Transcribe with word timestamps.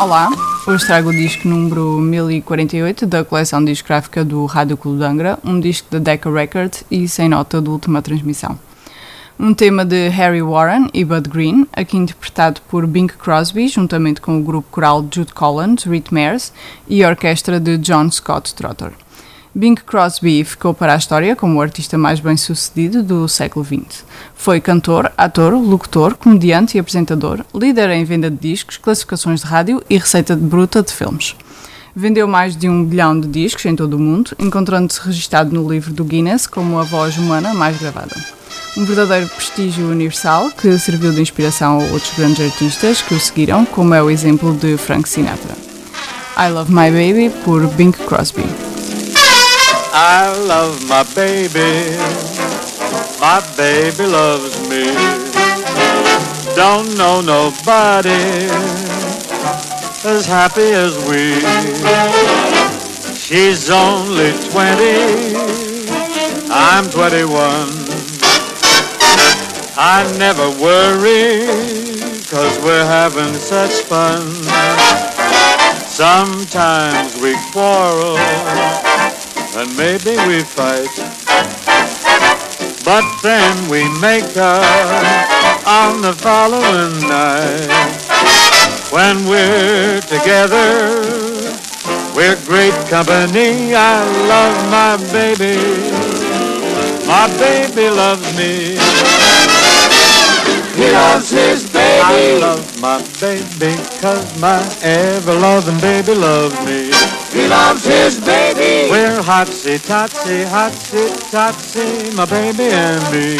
Olá, 0.00 0.30
hoje 0.66 0.86
trago 0.86 1.10
o 1.10 1.12
disco 1.12 1.46
número 1.46 1.98
1048 1.98 3.06
da 3.06 3.22
coleção 3.22 3.62
discográfica 3.62 4.24
do 4.24 4.46
Rádio 4.46 4.74
Clube 4.74 4.98
de 4.98 5.04
Angra, 5.04 5.38
um 5.44 5.60
disco 5.60 5.88
da 5.90 5.98
Decca 5.98 6.32
Record 6.32 6.74
e 6.90 7.06
sem 7.06 7.28
nota 7.28 7.60
de 7.60 7.68
última 7.68 8.00
transmissão. 8.00 8.58
Um 9.38 9.52
tema 9.52 9.84
de 9.84 10.08
Harry 10.08 10.40
Warren 10.40 10.88
e 10.94 11.04
Bud 11.04 11.28
Green, 11.28 11.66
aqui 11.70 11.98
interpretado 11.98 12.62
por 12.62 12.86
Bing 12.86 13.08
Crosby, 13.08 13.68
juntamente 13.68 14.22
com 14.22 14.38
o 14.38 14.42
grupo 14.42 14.68
coral 14.70 15.06
Jude 15.12 15.34
Collins, 15.34 15.84
Rhythmares 15.84 16.50
e 16.88 17.04
a 17.04 17.08
orquestra 17.10 17.60
de 17.60 17.76
John 17.76 18.10
Scott 18.10 18.54
Trotter. 18.54 18.92
Bing 19.52 19.74
Crosby 19.74 20.44
ficou 20.44 20.72
para 20.72 20.94
a 20.94 20.96
história 20.96 21.34
como 21.34 21.58
o 21.58 21.60
artista 21.60 21.98
mais 21.98 22.20
bem-sucedido 22.20 23.02
do 23.02 23.26
século 23.26 23.64
XX. 23.64 24.04
Foi 24.32 24.60
cantor, 24.60 25.10
ator, 25.18 25.52
locutor, 25.54 26.14
comediante 26.14 26.76
e 26.76 26.80
apresentador, 26.80 27.44
líder 27.52 27.90
em 27.90 28.04
venda 28.04 28.30
de 28.30 28.36
discos, 28.36 28.76
classificações 28.76 29.40
de 29.40 29.46
rádio 29.46 29.82
e 29.90 29.98
receita 29.98 30.36
bruta 30.36 30.82
de 30.82 30.92
filmes. 30.92 31.34
Vendeu 31.96 32.28
mais 32.28 32.54
de 32.54 32.68
um 32.68 32.84
bilhão 32.84 33.18
de 33.18 33.26
discos 33.26 33.64
em 33.66 33.74
todo 33.74 33.94
o 33.94 33.98
mundo, 33.98 34.30
encontrando-se 34.38 35.00
registado 35.00 35.52
no 35.52 35.68
livro 35.68 35.92
do 35.92 36.04
Guinness 36.04 36.46
como 36.46 36.78
a 36.78 36.84
voz 36.84 37.18
humana 37.18 37.52
mais 37.52 37.76
gravada. 37.76 38.14
Um 38.76 38.84
verdadeiro 38.84 39.28
prestígio 39.28 39.90
universal 39.90 40.48
que 40.52 40.78
serviu 40.78 41.10
de 41.10 41.22
inspiração 41.22 41.80
a 41.80 41.84
outros 41.92 42.16
grandes 42.16 42.52
artistas 42.52 43.02
que 43.02 43.14
o 43.14 43.20
seguiram, 43.20 43.64
como 43.64 43.94
é 43.94 44.00
o 44.00 44.08
exemplo 44.08 44.54
de 44.54 44.76
Frank 44.76 45.08
Sinatra. 45.08 45.56
I 46.38 46.50
Love 46.50 46.72
My 46.72 46.88
Baby 46.92 47.30
por 47.44 47.66
Bing 47.74 47.90
Crosby. 47.90 48.69
I 49.92 50.32
love 50.46 50.88
my 50.88 51.02
baby. 51.14 51.96
My 53.20 53.40
baby 53.56 54.06
loves 54.06 54.60
me. 54.68 54.84
Don't 56.54 56.96
know 56.96 57.20
nobody 57.20 58.46
as 60.04 60.26
happy 60.26 60.70
as 60.70 60.96
we. 61.08 61.34
She's 63.16 63.68
only 63.68 64.30
20. 64.50 65.34
I'm 66.52 66.88
21. 66.90 67.90
I 69.76 70.04
never 70.18 70.50
worry, 70.62 71.46
cause 72.28 72.58
we're 72.62 72.86
having 72.86 73.34
such 73.34 73.82
fun. 73.82 74.22
Sometimes 75.88 77.20
we 77.20 77.34
quarrel 77.52 78.16
and 79.56 79.76
maybe 79.76 80.16
we 80.28 80.42
fight. 80.42 80.90
But 82.84 83.04
then 83.22 83.68
we 83.68 83.88
make 84.00 84.36
up 84.36 84.64
on 85.66 86.00
the 86.02 86.12
following 86.12 87.00
night. 87.08 87.68
When 88.90 89.24
we're 89.26 90.00
together, 90.02 91.02
we're 92.14 92.36
great 92.46 92.74
company. 92.88 93.74
I 93.74 94.04
love 94.26 94.56
my 94.70 94.96
baby. 95.12 95.56
My 97.06 97.26
baby 97.38 97.90
loves 97.90 98.26
me. 98.36 98.78
He 100.76 100.90
loves 100.92 101.30
his 101.30 101.69
baby. 102.08 102.42
I 102.42 102.46
love 102.46 102.80
my 102.80 102.98
baby 103.20 103.76
cause 104.00 104.40
my 104.40 104.60
ever-loving 104.82 105.80
baby 105.80 106.14
loves 106.14 106.54
me. 106.66 106.90
He 107.32 107.46
loves 107.48 107.84
his 107.84 108.20
baby. 108.20 108.90
We're 108.90 109.20
hotsy 109.22 109.78
totsy, 109.78 110.44
hotsy 110.44 111.08
totsy, 111.30 112.14
my 112.16 112.24
baby 112.26 112.68
and 112.70 113.02
me. 113.12 113.38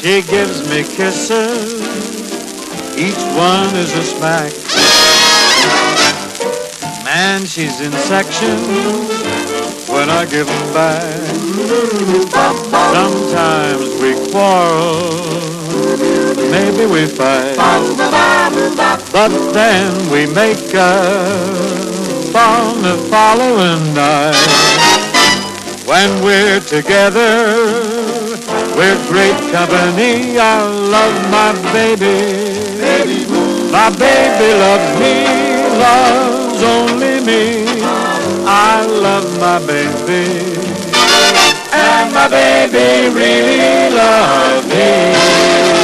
She 0.00 0.22
gives 0.22 0.68
me 0.68 0.82
kisses, 0.84 1.80
each 2.96 3.22
one 3.36 3.74
is 3.76 3.92
a 3.96 4.02
smack. 4.04 4.52
Man, 7.04 7.44
she's 7.46 7.80
in 7.80 7.92
sections 7.92 9.08
when 9.88 10.10
I 10.10 10.24
give 10.26 10.48
'em 10.48 10.72
back. 10.74 11.20
Sometimes 12.92 13.88
we 14.00 14.14
quarrel, 14.30 15.63
maybe 16.50 16.86
we 16.86 17.06
fight, 17.06 17.56
but 19.12 19.30
then 19.52 20.10
we 20.10 20.26
make 20.26 20.74
up 20.74 22.34
on 22.34 22.82
the 22.82 22.96
following 23.10 23.94
night. 23.94 24.34
When 25.86 26.24
we're 26.24 26.60
together, 26.60 27.54
we're 28.76 28.98
great 29.06 29.36
company. 29.52 30.38
I 30.38 30.64
love 30.64 31.30
my 31.30 31.52
baby. 31.72 32.54
My 33.70 33.90
baby 33.90 34.54
loves 34.54 34.98
me, 34.98 35.14
loves 35.78 36.62
only 36.62 37.20
me. 37.24 37.64
I 38.46 38.86
love 38.86 39.28
my 39.38 39.58
baby. 39.66 40.24
And 41.72 42.14
my 42.14 42.28
baby 42.28 43.14
really 43.14 43.94
loves 43.94 44.66
me. 44.68 45.83